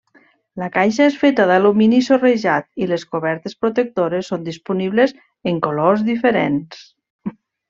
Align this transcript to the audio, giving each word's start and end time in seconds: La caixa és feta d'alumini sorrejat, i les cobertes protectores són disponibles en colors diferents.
La 0.61 0.67
caixa 0.75 1.03
és 1.09 1.17
feta 1.23 1.43
d'alumini 1.51 1.99
sorrejat, 2.07 2.67
i 2.85 2.89
les 2.93 3.05
cobertes 3.11 3.55
protectores 3.67 4.33
són 4.33 4.49
disponibles 4.49 5.15
en 5.53 5.61
colors 5.69 6.05
diferents. 6.13 6.83